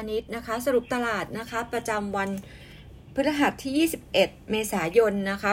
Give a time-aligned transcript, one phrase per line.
[0.00, 2.30] าณิชย์นะคะ สรุปตลาดนะคะ ประจำวัน
[3.14, 5.50] พฤหัสที่ 21 เมษายน นะคะ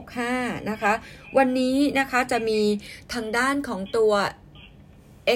[0.00, 0.92] 2565 นะคะ
[1.38, 2.60] วันนี้นะคะจะมี
[3.12, 4.12] ทางด้านของตัว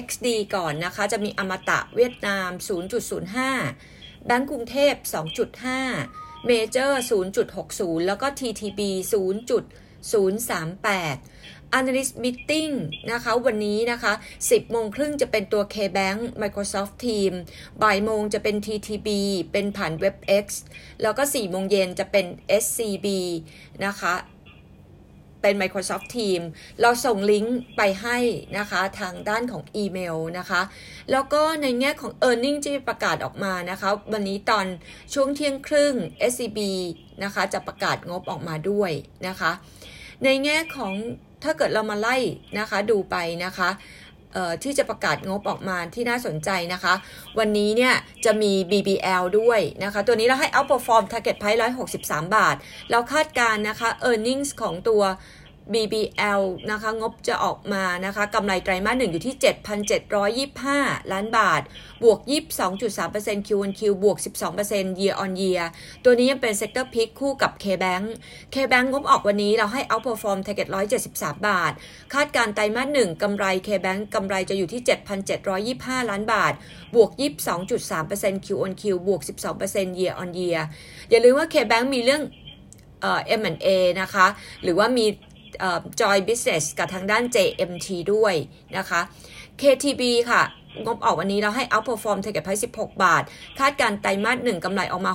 [0.04, 2.50] XD ก่อนนะคะ จะมีอมตะเวียดนาม
[3.38, 4.94] 0.05 แบงก์กรุงเทพ
[5.70, 7.02] 2.5 เมเจอร์
[7.52, 8.80] 0.60 แล้วก็ TTB
[10.02, 12.72] 0.038 Analyst Meeting
[13.12, 14.12] นะคะ วันนี้นะคะ
[14.42, 17.32] 10โมงครึ่งจะเป็นตัว KBank Microsoft Team
[17.82, 19.08] บ่ายโมงจะเป็น TTB
[19.52, 20.46] เป็นผ่าน WebX
[21.02, 22.26] แล้วก็4โมงเย็นจะเป็น
[22.62, 23.06] SCB
[23.86, 24.14] นะคะ
[25.42, 26.40] เป็น Microsoft Team
[26.80, 28.18] เราส่งลิงก์ไปให้
[28.58, 30.62] นะคะทางด้านของอีเมลนะคะ
[31.10, 34.66] แล้วก็ในแง่ของ e a r n i n g ที่ประกาศออกมานะคะ วันนี้ตอน
[35.14, 35.94] ช่วงเที่ยงครึ่ง
[36.32, 36.60] SCB
[37.24, 38.90] นะคะจะประกาศงบออกมาด้วย
[39.28, 39.52] นะคะ
[40.24, 40.94] ในแง่ของ
[41.44, 42.16] ถ้าเกิดเรามาไล่
[42.58, 43.70] นะคะดูไปนะคะ
[44.62, 46.94] ที่จะประกาศงบออกมาที่น่าสนใจนะคะ
[47.38, 47.94] วันนี้เนี่ย
[48.24, 51.60] จะมี BBL ด้วยนะคะ ตัวนี้เราให้ outperform target price
[51.96, 52.56] 163 บาท
[52.90, 55.02] เราคาดการนะคะ earnings ของตัว
[55.72, 59.34] BBL นะคะงบจะออกมานะคะกำไรไตรมาสหนึ่งอยู่ที่
[60.44, 61.62] 7,725 ล้านบาท
[62.02, 62.18] บวก
[62.82, 64.18] 22.3% Q on Q บวก
[64.58, 65.62] 12% year on year
[66.04, 68.04] ตัวนี้ยังเป็น sector pick คู่กับ KBank
[68.54, 70.68] KBank งบออกวันนี้เราให้ outperform target
[71.08, 71.72] 173 บาท
[72.14, 74.82] คาดการไตรมาสหนึ่งกำไร KBank กำไรจะอยู่ที่
[75.46, 76.52] 7,725 ล้านบาท
[76.94, 77.10] บวก
[77.74, 79.20] 22.3% Q on Q บวก
[79.60, 80.60] 12% year on year
[81.10, 82.22] อย่าลืมว่า KBank มีเรื่อง
[83.00, 83.68] เอ่อ M&A
[84.00, 84.26] นะคะ
[84.62, 85.06] หรือว่ามี
[86.00, 88.34] Joy Business กับทางด้าน JMT ด้วย
[88.76, 89.00] นะคะ
[89.60, 90.42] KTB ค่ะ
[90.84, 93.22] งบออกวันนี้เราให้ outperform target price 16 บาท
[93.58, 95.12] คาดการไตรมาส1กำไรออกมา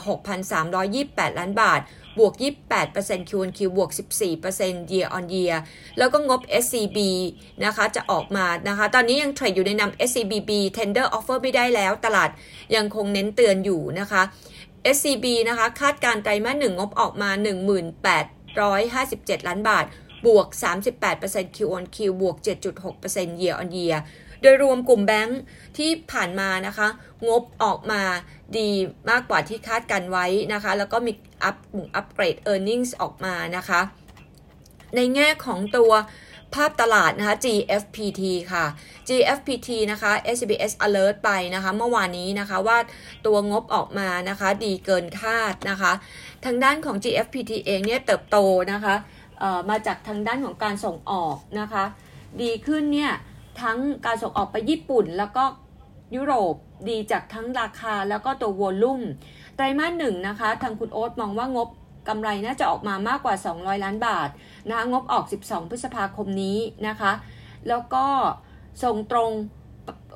[0.67, 1.79] 6,328 ล้านบาท
[2.19, 2.33] บวก
[2.81, 3.89] 28% Q&Q บวก
[4.41, 5.55] 14% year on year
[5.97, 6.97] แล้วก็งบ SCB
[7.65, 12.29] นะคะจะออกมานะคะ ตอนนี้ยังเทรดอยู่ในนำ SCBB tender offer ไม่ได้แล้ว ตลาด
[12.75, 14.21] ยังคงเน้นเตือนอยู่นะคะ
[14.95, 17.29] SCB นะคะ คาดการไตรมาส1งบออกมา
[19.39, 19.85] 1857 ล้านบาท
[20.25, 20.47] บวก
[21.01, 22.37] 38% Q on Q บวก
[22.83, 23.97] 7.6% year on year
[24.41, 25.39] โดยรวมกลุ่มแบงค์
[25.77, 26.87] ที่ผ่านมานะคะ
[27.29, 28.01] งบออกมา
[28.57, 28.69] ดี
[29.09, 31.13] มากกว่าที่คาดกันไว้นะคะ แล้วก็มี
[31.43, 31.57] อัพ
[31.95, 33.81] อัปเกรด e a r n i n g ็ออกมานะคะ
[34.95, 35.91] ในแง่ของตัว
[36.55, 38.21] ภาพตลาดนะคะ GFPT
[38.51, 38.65] ค่ะ
[39.07, 42.77] GFPT นะคะ SBS alert ไปนะคะ เมื่อวานนี้นะคะว่า
[43.25, 45.91] ตัวงบออกมานะคะ ดีเกินคาดนะคะ
[46.45, 48.37] ทางด้านของ GFPT เองเนี่ยเติบโต
[48.71, 48.95] นะคะ
[49.69, 51.83] มาจากทางด้านของการส่งออกนะคะ
[52.41, 53.11] ดีขึ้นเนี่ย
[53.61, 55.43] ทั้งการส่งออกไปญี่ปุ่น แล้วก็
[56.15, 56.53] ยุโรป
[56.89, 58.99] ดีจากทั้งราคาแล้วก็ตัววอลลุ่ม
[59.55, 61.69] ไตรมาสหนึ่งนะคะ ทางคุณโอ๊ตมองว่างบ
[62.07, 64.29] กำไรน่าจะออกมามากกว่า 200 ล้านบาท
[64.67, 66.57] นะคะงบออก 12 พฤษภาคมนี้
[66.87, 67.11] นะคะ
[67.67, 68.05] แล้วก็
[68.83, 69.31] ส่งตรง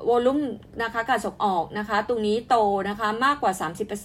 [0.08, 0.40] วอลุ่ม
[0.82, 2.56] นะคะการส่งออกนะคะตรงนี้โต
[2.88, 3.52] นะคะมากกว่า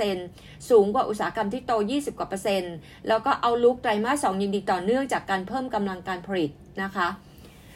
[0.07, 2.75] 30%สูงกว่าอุตสาหกรรมที่โต 20 กว่าเปอร์เซ็นต์
[3.07, 6.51] แล้วก็เอาลุกไตรมาส2ยังดีต่อเนื่องจากการเพิ่มกำลังการผลิต
[6.83, 7.07] นะคะ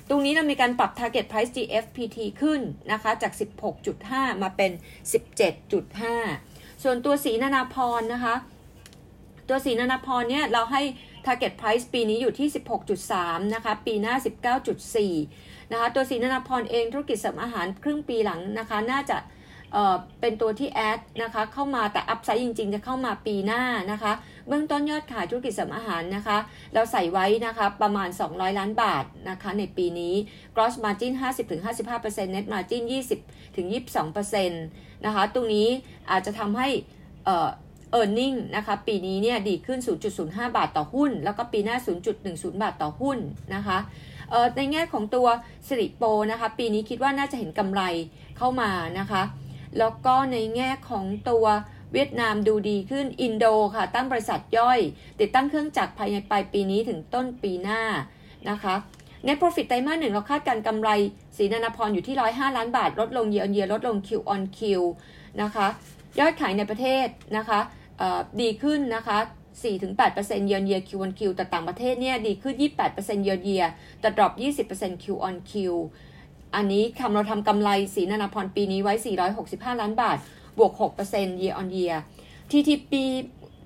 [0.10, 3.34] ตรงนี้เรามีการปรับ target price GFPT ขึ้นนะคะจาก
[3.88, 4.72] 16.5 มาเป็น
[5.52, 8.36] 17.5 ส่วนตัวสีนานาพรนะคะ
[9.50, 10.82] ตัวสีนานาพรเนี่ยเราให้
[11.26, 12.48] target price ปีนี้อยู่ที่
[13.02, 14.16] 16.3 นะคะ ปีหน้า
[15.14, 19.18] 19.4 นะคะ ตัวสีนานาพรเองธุรกิจเสริมอาหารครึ่งปีหลังนะคะ น่าจะ
[19.74, 24.12] เเป็นตัวที่แอดนะคะเข้ามาแต่อัพไซด์จริง ๆ จะเข้ามาปีหน้านะคะ
[24.48, 26.38] เบื้องต้นยอดขายธุรกิจเสริมอาหารนะคะ
[26.74, 30.14] เราใส่ไว้นะคะประมาณ 200 ล้านบาทนะคะในปีนี้
[30.56, 31.14] gross margin
[31.74, 32.82] 50-55% net margin
[33.54, 34.50] 20-22%
[35.06, 35.68] นะคะตรงนี้
[36.12, 36.68] อาจจะทำให้
[38.00, 39.80] e a r n i n g นะคะปีนี้เนี่ยดีขึ้น
[40.18, 41.78] 0.05 บาทต่อหุ้น แล้วก็ปีหน้า
[42.20, 43.18] 0.10 บาทต่อหุ้น
[43.56, 43.78] นะคะ
[44.58, 45.28] ในแง่ของตัว
[45.68, 47.82] สิริโปนะคะปีนี้คิดว่าน่าจะเห็นกำไร
[48.38, 49.24] เข้ามานะคะ
[49.80, 51.46] แล้วก็ในแง่ของตัว
[51.94, 53.46] เวียดนามดูดีขึ้นอินโด
[53.76, 54.80] ค่ะตั้งบริษัทย่อย
[55.20, 57.82] ติดตั้งเครื่องจักรภายในปลายปีนี้ถึงต้นปีหน้า
[58.50, 58.76] นะคะ
[59.26, 60.90] Net Profit ไตรมาสหนึ่งเราคาดการกำไร
[61.38, 64.60] สีนานาพรอยู่ที่ 105 ล้านบาท ลดลงเยียร์เยียลดลง Q on Q
[65.42, 65.68] นะคะ
[66.20, 67.60] ยอดขายในประเทศนะคะ
[68.42, 69.18] ดีขึ้นนะคะ
[69.62, 72.56] 4-8%เยียร์เยียร์ Q on Q แต่ต่างประเทศเนี่ยดีขึ้น
[72.90, 74.34] 28%เยียร์เยียร์แต่ดรอป
[74.70, 75.54] 20% Q on Q
[76.56, 78.94] อันนี้คำเราทำกำไรสีนานาพรปีนี้ไว้
[79.38, 80.18] 465 ล้านบาท
[80.58, 80.72] บวก
[81.08, 81.96] 6% year on year
[82.52, 82.94] TTP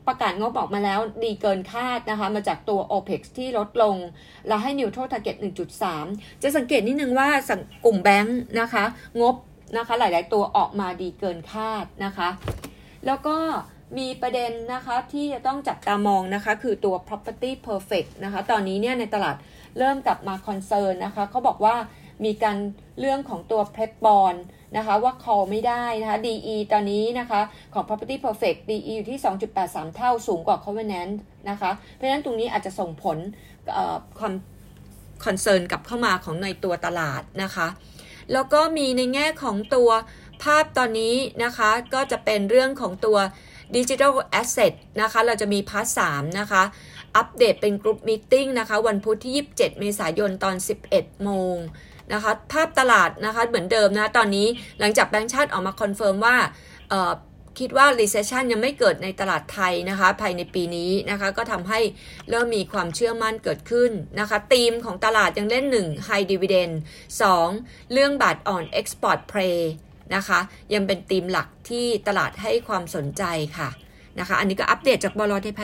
[0.07, 3.95] ประกาศงบออกมาแล้วดีเกินคาดนะคะ มาจากตัว OPEX ที่ลดลง
[4.47, 5.37] เราให้ neutral target
[5.89, 7.29] 1.3 จะสังเกตนิดนึงว่า
[7.85, 8.83] กลุ่มแบงค์นะคะ
[9.21, 9.35] งบ
[9.77, 12.29] นะคะ หลาย ๆ ตัวออกมาดีเกินคาดนะคะ
[13.05, 13.37] แล้วก็
[13.97, 19.35] มีประเด็นนะคะที่จะต้องจับตามองนะคะคือตัว property perfect นะคะตอนนี้เนี่ยในตลาด
[19.77, 21.75] เริ่มกลับมา concern นะคะเขาบอกว่า
[22.25, 22.57] มีการ
[22.99, 24.39] เรื่องของตัว perp bond
[24.77, 27.41] นะคะว่า call ไม่ได้นะคะ DE ตอนนี้นะคะ
[27.73, 29.19] ของ property perfect DE อยู่ที่
[29.57, 31.13] 2.83 เท่าสูงกว่า covenant
[31.49, 33.17] นะคะเพราะฉะนั้นตรงนี้อาจจะส่งผล
[34.19, 34.33] ความ
[35.25, 37.67] concern กลับเข้ามาของในตัวตลาดนะคะ
[38.33, 39.89] แล้วก็มีในแง่ของตัว
[40.43, 43.17] ภาพตอนนี้นะคะก็จะเป็นเรื่องของตัว
[43.75, 46.63] Digital Asset นะคะเราจะมี part 3นะคะ
[47.15, 50.55] อัปเดตเป็น group meeting นะคะวันพุธที่ 27 เมษายนตอน
[50.89, 51.55] 11 โมง
[52.13, 54.47] นะคะภาพตลาดนะคะเหมือนเดิมนะตอนนี้
[54.79, 56.35] หลังจากแบงก์ชาติออกมา confirm ว่า
[57.59, 61.79] คิดว่า recession ยังไม่เกิดในตลาดไทยนะคะภายในปีนี้นะคะก็ทำให้
[62.29, 66.73] เริ่มมีความเชื่อมั่นเกิดขึ้นนะคะธีมของตลาดยังเล่น 1 high dividend
[67.33, 69.59] 2 เรื่องบาทอ่อน export play
[70.15, 70.39] นะคะ
[70.73, 73.23] ยังเป็นธีมหลักที่ตลาดให้ความสนใจ
[73.57, 73.69] ค่ะ
[74.19, 75.61] นะคะ อันนี้ก็อัปเดตจากบลเทพ